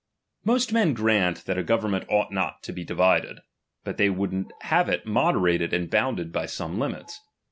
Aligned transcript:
']Most 0.43 0.73
men 0.73 0.95
grant, 0.95 1.45
that 1.45 1.59
a 1.59 1.63
government 1.63 2.09
ouglit 2.09 2.31
not 2.31 2.63
to 2.63 2.73
be 2.73 2.83
divided; 2.83 3.39
but 3.83 3.97
they 3.97 4.09
would 4.09 4.51
have 4.61 4.89
it 4.89 5.05
moderated 5.05 5.73
and 5.73 5.91
bounded 5.91 6.31
by 6.31 6.47
some 6.47 6.79
limits. 6.79 7.19